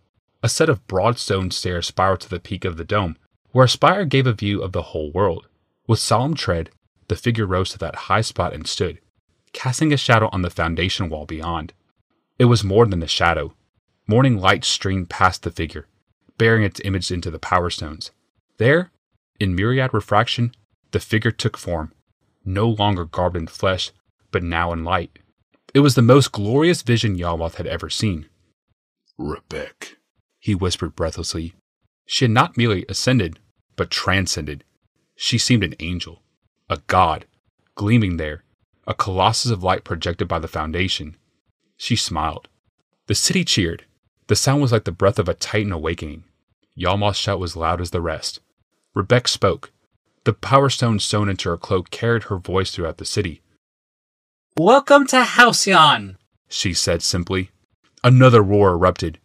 A 0.44 0.50
set 0.50 0.70
of 0.70 0.86
broad 0.88 1.18
stone 1.18 1.50
stairs 1.52 1.88
spiraled 1.88 2.20
to 2.22 2.30
the 2.30 2.40
peak 2.40 2.66
of 2.66 2.76
the 2.76 2.84
dome, 2.84 3.18
where 3.52 3.66
a 3.66 3.70
spire 3.70 4.04
gave 4.04 4.28
a 4.28 4.34
view 4.34 4.62
of 4.62 4.74
the 4.74 4.82
whole 4.82 5.12
world. 5.12 5.48
With 5.88 6.00
solemn 6.00 6.36
tread, 6.36 6.70
the 7.08 7.16
figure 7.16 7.46
rose 7.46 7.70
to 7.72 7.78
that 7.80 7.96
high 7.96 8.22
spot 8.22 8.54
and 8.54 8.68
stood, 8.68 9.00
casting 9.54 9.94
a 9.94 9.98
shadow 9.98 10.30
on 10.32 10.42
the 10.42 10.50
foundation 10.50 11.10
wall 11.10 11.26
beyond. 11.26 11.74
It 12.38 12.46
was 12.46 12.64
more 12.64 12.86
than 12.86 13.04
a 13.04 13.08
shadow. 13.08 13.54
Morning 14.08 14.38
light 14.38 14.64
streamed 14.64 15.10
past 15.10 15.44
the 15.44 15.52
figure, 15.52 15.88
bearing 16.38 16.64
its 16.64 16.82
image 16.84 17.12
into 17.12 17.32
the 17.32 17.40
power 17.40 17.70
stones. 17.70 18.12
There, 18.58 18.92
in 19.40 19.56
myriad 19.56 19.94
refraction, 19.94 20.54
the 20.92 21.00
figure 21.00 21.32
took 21.32 21.58
form, 21.58 21.94
no 22.44 22.68
longer 22.68 23.06
garbed 23.06 23.36
in 23.36 23.48
flesh, 23.48 23.92
but 24.32 24.44
now 24.44 24.72
in 24.72 24.84
light. 24.84 25.20
It 25.74 25.80
was 25.80 25.96
the 25.96 26.02
most 26.02 26.32
glorious 26.32 26.82
vision 26.82 27.18
Yawgmoth 27.18 27.56
had 27.56 27.68
ever 27.68 27.90
seen. 27.90 28.28
Rebbec, 29.20 29.96
he 30.40 30.56
whispered 30.56 30.96
breathlessly. 30.96 31.54
She 32.06 32.26
had 32.26 32.32
not 32.32 32.58
merely 32.58 32.86
ascended, 32.88 33.40
but 33.76 33.90
transcended. 33.90 34.64
She 35.16 35.38
seemed 35.38 35.64
an 35.64 35.76
angel, 35.80 36.22
a 36.70 36.80
god, 36.88 37.26
gleaming 37.76 38.18
there, 38.18 38.44
a 38.88 38.94
colossus 38.94 39.52
of 39.52 39.64
light 39.64 39.84
projected 39.84 40.28
by 40.28 40.40
the 40.40 40.48
foundation. 40.48 41.16
She 41.78 41.96
smiled. 41.96 42.48
The 43.08 43.16
city 43.16 43.44
cheered. 43.44 43.86
The 44.28 44.36
sound 44.36 44.62
was 44.62 44.72
like 44.72 44.86
the 44.86 44.92
breath 44.92 45.20
of 45.20 45.30
a 45.30 45.36
titan 45.36 45.72
awakening. 45.72 46.24
Yawgmoth's 46.76 47.20
shout 47.20 47.40
was 47.40 47.56
loud 47.56 47.80
as 47.80 47.92
the 47.92 48.02
rest. 48.02 48.40
Rebecca 48.96 49.30
spoke. 49.30 49.72
The 50.24 50.34
power 50.34 50.70
stone 50.70 51.00
sewn 51.00 51.30
into 51.30 51.50
her 51.50 51.58
cloak 51.58 51.92
carried 51.92 52.24
her 52.24 52.38
voice 52.38 52.72
throughout 52.72 52.98
the 52.98 53.06
city. 53.06 53.42
Welcome 54.58 55.06
to 55.08 55.24
Halcyon, 55.24 56.18
she 56.48 56.74
said 56.74 57.04
simply. 57.04 57.52
Another 58.04 58.42
roar 58.42 58.72
erupted. 58.72 59.20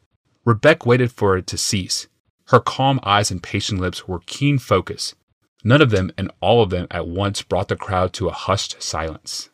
Rebecca 0.44 0.88
waited 0.88 1.12
for 1.12 1.36
it 1.36 1.46
to 1.46 1.56
cease. 1.56 2.08
Her 2.48 2.60
calm 2.60 3.00
eyes 3.02 3.30
and 3.30 3.42
patient 3.42 3.80
lips 3.80 4.06
were 4.08 4.20
keen 4.26 4.58
focus. 4.58 5.14
None 5.62 5.82
of 5.82 5.90
them 5.90 6.10
and 6.16 6.30
all 6.40 6.62
of 6.62 6.70
them 6.70 6.86
at 6.90 7.06
once 7.06 7.42
brought 7.42 7.68
the 7.68 7.76
crowd 7.76 8.12
to 8.14 8.28
a 8.28 8.32
hushed 8.32 8.82
silence. 8.82 9.50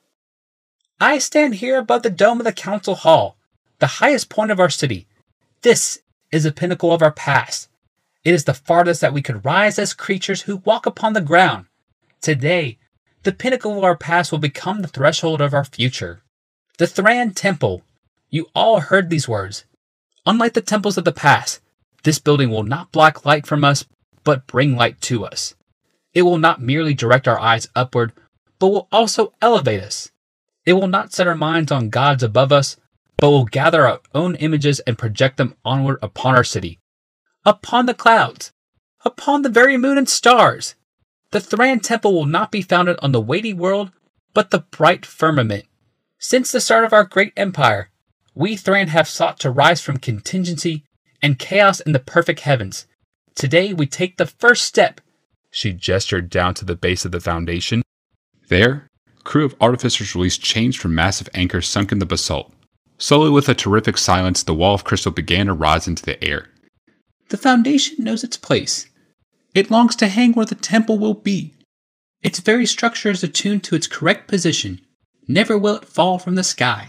I 1.00 1.18
stand 1.18 1.56
here 1.56 1.78
above 1.78 2.02
the 2.02 2.10
dome 2.10 2.40
of 2.40 2.44
the 2.44 2.52
council 2.52 2.94
hall, 2.94 3.36
the 3.80 3.86
highest 3.86 4.28
point 4.28 4.50
of 4.50 4.60
our 4.60 4.70
city. 4.70 5.06
This 5.62 6.00
is 6.30 6.44
the 6.44 6.52
pinnacle 6.52 6.92
of 6.92 7.02
our 7.02 7.12
past. 7.12 7.68
It 8.24 8.34
is 8.34 8.44
the 8.44 8.54
farthest 8.54 9.00
that 9.00 9.12
we 9.12 9.20
could 9.20 9.44
rise 9.44 9.78
as 9.78 9.92
creatures 9.92 10.42
who 10.42 10.62
walk 10.64 10.86
upon 10.86 11.12
the 11.12 11.20
ground. 11.20 11.66
Today, 12.20 12.78
the 13.24 13.32
pinnacle 13.32 13.76
of 13.76 13.82
our 13.82 13.96
past 13.96 14.30
will 14.30 14.38
become 14.38 14.82
the 14.82 14.88
threshold 14.88 15.40
of 15.40 15.52
our 15.52 15.64
future. 15.64 16.22
The 16.78 16.86
Thran 16.86 17.34
Temple. 17.34 17.82
You 18.30 18.46
all 18.54 18.78
heard 18.78 19.10
these 19.10 19.28
words. 19.28 19.64
Unlike 20.24 20.54
the 20.54 20.60
temples 20.60 20.96
of 20.96 21.04
the 21.04 21.12
past, 21.12 21.60
this 22.04 22.20
building 22.20 22.50
will 22.50 22.62
not 22.62 22.92
block 22.92 23.24
light 23.24 23.46
from 23.46 23.64
us, 23.64 23.84
but 24.22 24.46
bring 24.46 24.76
light 24.76 25.00
to 25.00 25.24
us. 25.24 25.55
It 26.16 26.22
will 26.22 26.38
not 26.38 26.62
merely 26.62 26.94
direct 26.94 27.28
our 27.28 27.38
eyes 27.38 27.68
upward, 27.76 28.14
but 28.58 28.68
will 28.68 28.88
also 28.90 29.34
elevate 29.42 29.82
us. 29.82 30.10
It 30.64 30.72
will 30.72 30.86
not 30.86 31.12
set 31.12 31.26
our 31.26 31.34
minds 31.34 31.70
on 31.70 31.90
gods 31.90 32.22
above 32.22 32.52
us, 32.52 32.78
but 33.18 33.28
will 33.28 33.44
gather 33.44 33.86
our 33.86 34.00
own 34.14 34.34
images 34.36 34.80
and 34.80 34.96
project 34.96 35.36
them 35.36 35.56
onward 35.62 35.98
upon 36.00 36.34
our 36.34 36.42
city, 36.42 36.80
upon 37.44 37.84
the 37.84 37.92
clouds, 37.92 38.50
upon 39.04 39.42
the 39.42 39.50
very 39.50 39.76
moon 39.76 39.98
and 39.98 40.08
stars. 40.08 40.74
The 41.32 41.38
Thran 41.38 41.80
Temple 41.80 42.14
will 42.14 42.24
not 42.24 42.50
be 42.50 42.62
founded 42.62 42.96
on 43.02 43.12
the 43.12 43.20
weighty 43.20 43.52
world, 43.52 43.92
but 44.32 44.50
the 44.50 44.60
bright 44.60 45.04
firmament. 45.04 45.66
Since 46.18 46.50
the 46.50 46.62
start 46.62 46.86
of 46.86 46.94
our 46.94 47.04
great 47.04 47.34
empire, 47.36 47.90
we 48.34 48.56
Thran 48.56 48.88
have 48.88 49.06
sought 49.06 49.38
to 49.40 49.50
rise 49.50 49.82
from 49.82 49.98
contingency 49.98 50.82
and 51.20 51.38
chaos 51.38 51.80
in 51.80 51.92
the 51.92 51.98
perfect 51.98 52.40
heavens. 52.40 52.86
Today 53.34 53.74
we 53.74 53.86
take 53.86 54.16
the 54.16 54.24
first 54.24 54.64
step 54.64 55.02
she 55.56 55.72
gestured 55.72 56.28
down 56.28 56.52
to 56.52 56.66
the 56.66 56.76
base 56.76 57.06
of 57.06 57.12
the 57.12 57.18
foundation. 57.18 57.80
There, 58.48 58.88
crew 59.24 59.46
of 59.46 59.56
artificers 59.58 60.14
released 60.14 60.42
chains 60.42 60.76
from 60.76 60.94
massive 60.94 61.30
anchors 61.32 61.66
sunk 61.66 61.92
in 61.92 61.98
the 61.98 62.04
basalt. 62.04 62.52
Slowly, 62.98 63.30
with 63.30 63.48
a 63.48 63.54
terrific 63.54 63.96
silence, 63.96 64.42
the 64.42 64.52
wall 64.52 64.74
of 64.74 64.84
crystal 64.84 65.12
began 65.12 65.46
to 65.46 65.54
rise 65.54 65.88
into 65.88 66.02
the 66.02 66.22
air. 66.22 66.50
The 67.30 67.38
foundation 67.38 68.04
knows 68.04 68.22
its 68.22 68.36
place. 68.36 68.90
It 69.54 69.70
longs 69.70 69.96
to 69.96 70.08
hang 70.08 70.34
where 70.34 70.44
the 70.44 70.54
temple 70.56 70.98
will 70.98 71.14
be. 71.14 71.54
Its 72.20 72.40
very 72.40 72.66
structure 72.66 73.08
is 73.08 73.24
attuned 73.24 73.64
to 73.64 73.74
its 73.74 73.86
correct 73.86 74.28
position. 74.28 74.82
Never 75.26 75.56
will 75.56 75.76
it 75.76 75.86
fall 75.86 76.18
from 76.18 76.34
the 76.34 76.44
sky. 76.44 76.88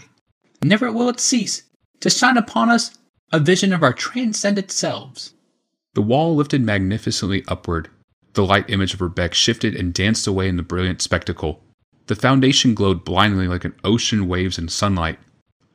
Never 0.62 0.92
will 0.92 1.08
it 1.08 1.20
cease 1.20 1.62
to 2.00 2.10
shine 2.10 2.36
upon 2.36 2.68
us 2.68 2.98
a 3.32 3.40
vision 3.40 3.72
of 3.72 3.82
our 3.82 3.94
transcendent 3.94 4.70
selves. 4.70 5.32
The 5.94 6.02
wall 6.02 6.36
lifted 6.36 6.60
magnificently 6.60 7.44
upward, 7.48 7.88
the 8.38 8.46
light 8.46 8.70
image 8.70 8.94
of 8.94 9.00
Rebbec 9.00 9.34
shifted 9.34 9.74
and 9.74 9.92
danced 9.92 10.28
away 10.28 10.48
in 10.48 10.56
the 10.56 10.62
brilliant 10.62 11.02
spectacle. 11.02 11.60
The 12.06 12.14
foundation 12.14 12.72
glowed 12.72 13.04
blindingly 13.04 13.48
like 13.48 13.64
an 13.64 13.74
ocean 13.82 14.28
waves 14.28 14.58
in 14.58 14.68
sunlight. 14.68 15.18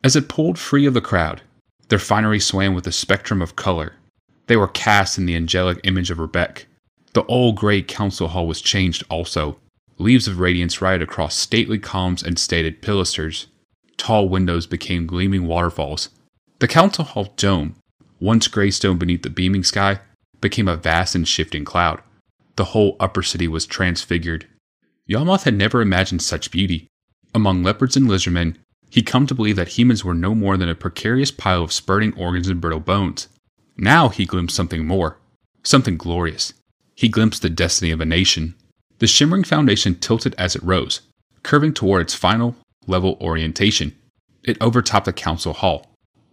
As 0.01 0.15
it 0.15 0.29
pulled 0.29 0.57
free 0.57 0.85
of 0.85 0.93
the 0.93 1.01
crowd, 1.01 1.41
their 1.89 1.99
finery 1.99 2.39
swam 2.39 2.73
with 2.73 2.87
a 2.87 2.93
spectrum 2.93 3.41
of 3.41 3.57
color. 3.57 3.95
They 4.47 4.55
were 4.55 4.69
cast 4.69 5.17
in 5.17 5.25
the 5.25 5.35
angelic 5.35 5.81
image 5.83 6.09
of 6.09 6.19
Rebbec. 6.19 6.63
The 7.11 7.25
old 7.25 7.57
gray 7.57 7.81
council 7.81 8.29
hall 8.29 8.47
was 8.47 8.61
changed 8.61 9.03
also. 9.09 9.59
Leaves 9.97 10.29
of 10.29 10.39
radiance 10.39 10.81
rioted 10.81 11.09
across 11.09 11.35
stately 11.35 11.79
columns 11.79 12.23
and 12.23 12.39
stated 12.39 12.81
pilasters. 12.81 13.47
Tall 13.97 14.29
windows 14.29 14.67
became 14.67 15.05
gleaming 15.05 15.47
waterfalls. 15.47 16.11
The 16.59 16.69
council 16.69 17.03
hall 17.03 17.33
dome, 17.35 17.75
once 18.21 18.47
gray 18.47 18.71
stone 18.71 18.97
beneath 18.97 19.23
the 19.23 19.29
beaming 19.29 19.65
sky, 19.65 19.99
became 20.39 20.69
a 20.69 20.77
vast 20.77 21.13
and 21.13 21.27
shifting 21.27 21.65
cloud 21.65 22.01
the 22.55 22.65
whole 22.65 22.95
upper 22.99 23.23
city 23.23 23.47
was 23.47 23.65
transfigured. 23.65 24.47
Yawgmoth 25.09 25.43
had 25.43 25.55
never 25.55 25.81
imagined 25.81 26.21
such 26.21 26.51
beauty. 26.51 26.87
Among 27.35 27.63
leopards 27.63 27.97
and 27.97 28.07
lizardmen, 28.07 28.57
he'd 28.91 29.05
come 29.05 29.25
to 29.27 29.35
believe 29.35 29.55
that 29.55 29.69
humans 29.69 30.05
were 30.05 30.13
no 30.13 30.35
more 30.35 30.55
than 30.55 30.69
a 30.69 30.75
precarious 30.75 31.31
pile 31.31 31.63
of 31.63 31.73
spurting 31.73 32.13
organs 32.15 32.47
and 32.47 32.61
brittle 32.61 32.79
bones. 32.79 33.27
Now 33.75 34.09
he 34.09 34.25
glimpsed 34.25 34.55
something 34.55 34.85
more, 34.85 35.17
something 35.63 35.97
glorious. 35.97 36.53
He 36.95 37.09
glimpsed 37.09 37.41
the 37.41 37.49
destiny 37.49 37.91
of 37.91 38.01
a 38.01 38.05
nation. 38.05 38.55
The 38.99 39.07
shimmering 39.07 39.43
foundation 39.43 39.95
tilted 39.95 40.35
as 40.37 40.55
it 40.55 40.63
rose, 40.63 41.01
curving 41.41 41.73
toward 41.73 42.03
its 42.03 42.13
final 42.13 42.55
level 42.85 43.17
orientation. 43.19 43.95
It 44.43 44.61
overtopped 44.61 45.05
the 45.05 45.13
council 45.13 45.53
hall. 45.53 45.87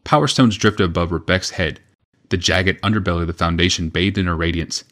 Power 0.05 0.29
stones 0.29 0.57
drifted 0.57 0.85
above 0.85 1.13
Rebecca's 1.13 1.51
head. 1.51 1.81
The 2.29 2.37
jagged 2.37 2.81
underbelly 2.83 3.23
of 3.23 3.27
the 3.27 3.33
foundation 3.33 3.89
bathed 3.89 4.19
in 4.19 4.27
her 4.27 4.37
radiance. 4.37 4.85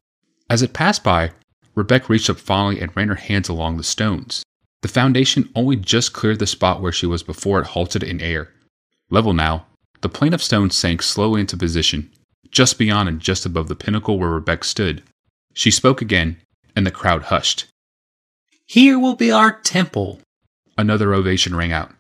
As 0.51 0.63
it 0.63 0.73
passed 0.73 1.05
by, 1.05 1.33
Rebecca 1.75 2.07
reached 2.09 2.31
up 2.31 2.39
fondly 2.39 2.81
and 2.81 2.95
ran 2.97 3.09
her 3.09 3.15
hands 3.15 3.49
along 3.49 3.77
the 3.77 3.85
stones. 3.85 4.43
The 4.83 4.89
foundation 4.89 5.51
only 5.55 5.77
just 5.77 6.13
cleared 6.13 6.39
the 6.39 6.47
spot 6.47 6.81
where 6.81 6.93
she 6.93 7.07
was 7.07 7.23
before 7.23 7.61
it 7.61 7.69
halted 7.69 8.03
in 8.03 8.21
air. 8.21 8.53
Level 9.11 9.33
now, 9.33 9.67
the 10.01 10.09
plane 10.09 10.33
of 10.33 10.43
stone 10.43 10.71
sank 10.71 11.03
slowly 11.03 11.41
into 11.41 11.57
position, 11.57 12.11
just 12.51 12.79
beyond 12.79 13.09
and 13.09 13.21
just 13.21 13.45
above 13.45 13.69
the 13.69 13.77
pinnacle 13.77 14.19
where 14.19 14.31
Rebecca 14.31 14.65
stood. 14.65 15.03
She 15.55 15.71
spoke 15.71 16.01
again, 16.01 16.39
and 16.77 16.87
the 16.87 16.91
crowd 16.91 17.25
hushed. 17.25 17.67
Here 18.67 18.99
will 18.99 19.17
be 19.17 19.33
our 19.33 19.61
temple. 19.61 20.21
Another 20.77 21.13
ovation 21.13 21.57
rang 21.57 21.73
out. 21.73 21.93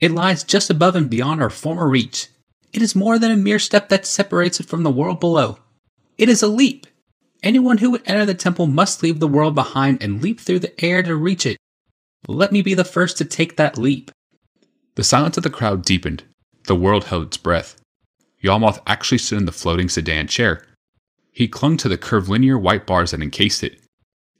It 0.00 0.12
lies 0.12 0.44
just 0.44 0.70
above 0.70 0.94
and 0.94 1.08
beyond 1.08 1.42
our 1.42 1.50
former 1.50 1.88
reach. 1.88 2.28
It 2.72 2.82
is 2.82 2.94
more 2.94 3.18
than 3.18 3.30
a 3.30 3.36
mere 3.36 3.58
step 3.58 3.88
that 3.88 4.06
separates 4.06 4.60
it 4.60 4.66
from 4.66 4.82
the 4.82 4.90
world 4.90 5.20
below. 5.20 5.58
It 6.18 6.28
is 6.28 6.42
a 6.42 6.48
leap, 6.48 6.86
Anyone 7.42 7.78
who 7.78 7.90
would 7.92 8.02
enter 8.04 8.26
the 8.26 8.34
temple 8.34 8.66
must 8.66 9.02
leave 9.02 9.20
the 9.20 9.28
world 9.28 9.54
behind 9.54 10.02
and 10.02 10.22
leap 10.22 10.40
through 10.40 10.58
the 10.58 10.84
air 10.84 11.02
to 11.02 11.14
reach 11.14 11.46
it. 11.46 11.56
Let 12.26 12.50
me 12.50 12.62
be 12.62 12.74
the 12.74 12.84
first 12.84 13.16
to 13.18 13.24
take 13.24 13.56
that 13.56 13.78
leap. 13.78 14.10
The 14.96 15.04
silence 15.04 15.36
of 15.36 15.44
the 15.44 15.50
crowd 15.50 15.84
deepened. 15.84 16.24
The 16.64 16.74
world 16.74 17.04
held 17.04 17.28
its 17.28 17.36
breath. 17.36 17.76
Yawgmoth 18.42 18.80
actually 18.86 19.18
stood 19.18 19.38
in 19.38 19.46
the 19.46 19.52
floating 19.52 19.88
sedan 19.88 20.26
chair. 20.26 20.64
He 21.30 21.46
clung 21.46 21.76
to 21.76 21.88
the 21.88 21.96
curvilinear 21.96 22.58
white 22.58 22.86
bars 22.86 23.12
that 23.12 23.22
encased 23.22 23.62
it. 23.62 23.80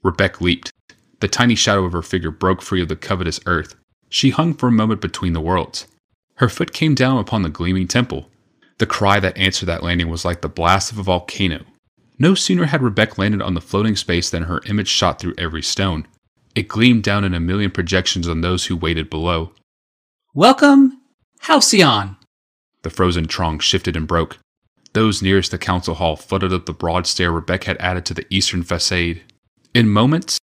Rebecca 0.02 0.43
leaped. 0.43 0.73
The 1.21 1.28
tiny 1.28 1.55
shadow 1.55 1.85
of 1.85 1.93
her 1.93 2.02
figure 2.02 2.31
broke 2.31 2.62
free 2.62 2.83
of 2.83 2.88
the 2.88 2.97
covetous 2.97 3.40
earth. 3.47 3.76
She 4.09 4.31
hung 4.31 4.55
for 4.55 4.69
a 4.69 4.73
moment 4.73 5.00
between 5.00 5.33
the 5.33 5.40
worlds. 5.40 5.87
Her 6.37 6.49
foot 6.49 6.73
came 6.73 6.95
down 6.95 7.19
upon 7.19 7.43
the 7.43 7.49
gleaming 7.49 7.87
temple. 7.88 8.28
The 8.78 8.87
cry 8.87 9.21
that 9.21 9.37
answered 9.37 9.67
that 9.67 9.83
landing 9.83 10.09
was 10.09 10.25
like 10.25 10.40
the 10.40 10.49
blast 10.49 10.93
of 10.93 10.99
a 10.99 11.02
volcano, 11.02 11.64
no 12.19 12.35
sooner 12.35 12.67
had 12.67 12.81
Rebbec 12.81 13.19
landed 13.19 13.43
on 13.43 13.55
the 13.55 13.61
floating 13.61 13.97
space 13.97 14.31
than 14.31 14.45
her 14.45 14.61
image 14.67 14.89
shot 14.89 15.21
through 15.21 15.35
every 15.39 15.63
stone. 15.63 16.07
It 16.55 16.69
gleamed 16.69 17.05
down 17.05 17.25
in 17.25 17.35
a 17.35 17.41
million 17.41 17.71
projections 17.71 18.29
on 18.29 18.41
those 18.41 18.67
who 18.67 18.77
waited 18.77 19.09
below. 19.09 19.53
Welcome, 20.35 21.01
Halcyon! 21.41 22.17
The 22.83 22.91
frozen 22.91 23.27
trong 23.27 23.59
shifted 23.59 23.97
and 23.97 24.07
broke. 24.07 24.39
Those 24.93 25.23
nearest 25.23 25.51
the 25.51 25.59
council 25.59 25.95
hall 25.95 26.17
flooded 26.17 26.53
up 26.53 26.67
the 26.67 26.73
broad 26.73 27.07
stair 27.07 27.31
Rebecca 27.31 27.67
had 27.67 27.77
added 27.79 28.05
to 28.07 28.15
the 28.15 28.27
eastern 28.31 28.63
facade. 28.63 29.23
In 29.75 29.89
moments, 29.89 30.39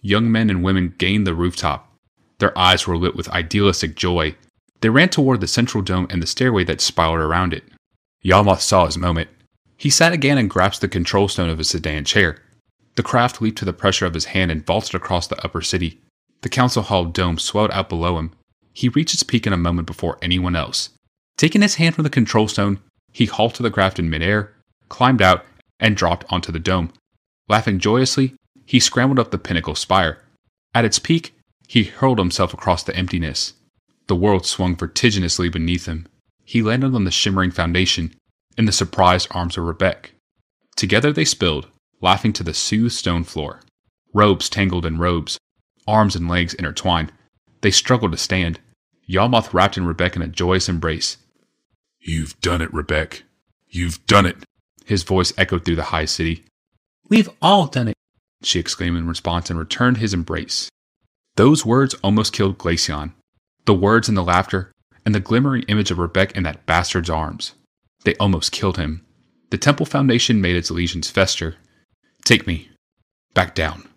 young 0.00 0.30
men 0.30 0.50
and 0.50 0.62
women 0.62 0.94
gained 0.98 1.26
the 1.26 1.34
rooftop. 1.34 1.92
Their 2.38 2.56
eyes 2.56 2.86
were 2.86 2.96
lit 2.96 3.16
with 3.16 3.28
idealistic 3.30 3.96
joy. 3.96 4.36
They 4.80 4.90
ran 4.90 5.08
toward 5.08 5.40
the 5.40 5.46
central 5.46 5.82
dome 5.82 6.06
and 6.10 6.22
the 6.22 6.26
stairway 6.26 6.64
that 6.64 6.80
spiraled 6.80 7.18
around 7.18 7.54
it. 7.54 7.64
Yawgmoth 8.22 8.60
saw 8.60 8.86
his 8.86 8.98
moment. 8.98 9.30
He 9.76 9.90
sat 9.90 10.12
again 10.12 10.38
and 10.38 10.50
grasped 10.50 10.80
the 10.80 10.88
control 10.88 11.28
stone 11.28 11.50
of 11.50 11.58
his 11.58 11.68
sedan 11.68 12.04
chair. 12.04 12.38
The 12.94 13.02
craft 13.02 13.42
leaped 13.42 13.58
to 13.58 13.64
the 13.64 13.72
pressure 13.72 14.06
of 14.06 14.14
his 14.14 14.26
hand 14.26 14.50
and 14.50 14.64
vaulted 14.64 14.94
across 14.94 15.26
the 15.26 15.42
upper 15.44 15.60
city. 15.60 16.00
The 16.40 16.48
council 16.48 16.82
hall 16.82 17.04
dome 17.04 17.38
swelled 17.38 17.70
out 17.70 17.88
below 17.88 18.18
him. 18.18 18.32
He 18.72 18.88
reached 18.88 19.14
its 19.14 19.22
peak 19.22 19.46
in 19.46 19.52
a 19.52 19.58
moment 19.58 19.86
before 19.86 20.18
anyone 20.22 20.56
else. 20.56 20.90
Taking 21.36 21.62
his 21.62 21.74
hand 21.74 21.94
from 21.94 22.04
the 22.04 22.10
control 22.10 22.48
stone, 22.48 22.80
he 23.12 23.26
halted 23.26 23.64
the 23.64 23.70
craft 23.70 23.98
in 23.98 24.08
midair, 24.10 24.54
climbed 24.88 25.20
out, 25.20 25.44
and 25.78 25.96
dropped 25.96 26.24
onto 26.30 26.52
the 26.52 26.58
dome. 26.58 26.92
Laughing 27.48 27.78
joyously, 27.78 28.34
he 28.64 28.80
scrambled 28.80 29.18
up 29.18 29.30
the 29.30 29.38
pinnacle 29.38 29.74
spire. 29.74 30.22
At 30.74 30.84
its 30.84 30.98
peak, 30.98 31.34
he 31.68 31.84
hurled 31.84 32.18
himself 32.18 32.54
across 32.54 32.82
the 32.82 32.96
emptiness. 32.96 33.54
The 34.06 34.16
world 34.16 34.46
swung 34.46 34.76
vertiginously 34.76 35.48
beneath 35.48 35.86
him. 35.86 36.06
He 36.44 36.62
landed 36.62 36.94
on 36.94 37.04
the 37.04 37.10
shimmering 37.10 37.50
foundation, 37.50 38.14
in 38.56 38.64
the 38.64 38.72
surprised 38.72 39.28
arms 39.30 39.56
of 39.56 39.64
Rebecca. 39.64 40.10
Together 40.76 41.12
they 41.12 41.24
spilled, 41.24 41.68
laughing 42.00 42.32
to 42.34 42.42
the 42.42 42.54
soothed 42.54 42.94
stone 42.94 43.24
floor. 43.24 43.60
Robes 44.12 44.48
tangled 44.48 44.86
in 44.86 44.98
robes, 44.98 45.38
arms 45.86 46.16
and 46.16 46.28
legs 46.28 46.54
intertwined. 46.54 47.12
They 47.60 47.70
struggled 47.70 48.12
to 48.12 48.18
stand. 48.18 48.60
Yawgmoth 49.08 49.52
wrapped 49.52 49.76
in 49.76 49.86
Rebecca 49.86 50.16
in 50.16 50.22
a 50.22 50.28
joyous 50.28 50.68
embrace. 50.68 51.16
You've 52.00 52.38
done 52.40 52.62
it, 52.62 52.72
Rebecca. 52.72 53.18
You've 53.68 54.04
done 54.06 54.26
it. 54.26 54.36
His 54.84 55.02
voice 55.02 55.32
echoed 55.36 55.64
through 55.64 55.76
the 55.76 55.84
high 55.84 56.04
city. 56.04 56.44
We've 57.08 57.30
all 57.40 57.66
done 57.66 57.88
it, 57.88 57.96
she 58.42 58.58
exclaimed 58.58 58.96
in 58.96 59.06
response 59.06 59.50
and 59.50 59.58
returned 59.58 59.98
his 59.98 60.14
embrace. 60.14 60.68
Those 61.36 61.66
words 61.66 61.94
almost 62.02 62.32
killed 62.32 62.58
Glacian. 62.58 63.12
The 63.64 63.74
words 63.74 64.08
and 64.08 64.16
the 64.16 64.22
laughter, 64.22 64.72
and 65.04 65.14
the 65.14 65.20
glimmering 65.20 65.62
image 65.64 65.90
of 65.90 65.98
Rebecca 65.98 66.36
in 66.36 66.44
that 66.44 66.66
bastard's 66.66 67.10
arms. 67.10 67.52
They 68.06 68.14
almost 68.20 68.52
killed 68.52 68.76
him. 68.76 69.04
The 69.50 69.58
temple 69.58 69.84
foundation 69.84 70.40
made 70.40 70.54
its 70.54 70.70
legions 70.70 71.10
fester. 71.10 71.56
Take 72.24 72.46
me. 72.46 72.70
Back 73.34 73.56
down. 73.56 73.88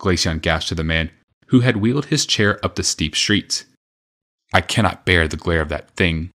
Glacian 0.00 0.40
gasped 0.40 0.68
to 0.68 0.76
the 0.76 0.84
man, 0.84 1.10
who 1.48 1.60
had 1.60 1.78
wheeled 1.78 2.06
his 2.06 2.26
chair 2.26 2.64
up 2.64 2.76
the 2.76 2.84
steep 2.84 3.16
streets. 3.16 3.64
I 4.54 4.60
cannot 4.60 5.04
bear 5.04 5.26
the 5.26 5.36
glare 5.36 5.62
of 5.62 5.68
that 5.70 5.90
thing. 5.96 6.30